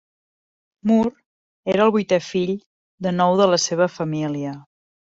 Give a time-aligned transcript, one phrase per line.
[0.91, 1.11] Moore
[1.75, 2.57] era el vuitè fill
[3.09, 4.61] de nou de la seva família.